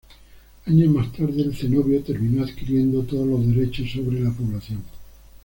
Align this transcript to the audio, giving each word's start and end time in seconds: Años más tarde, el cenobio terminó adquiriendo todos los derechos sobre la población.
Años 0.65 0.89
más 0.89 1.11
tarde, 1.13 1.43
el 1.43 1.55
cenobio 1.55 2.01
terminó 2.01 2.43
adquiriendo 2.43 3.03
todos 3.03 3.27
los 3.27 3.45
derechos 3.53 3.91
sobre 3.91 4.19
la 4.19 4.31
población. 4.31 4.81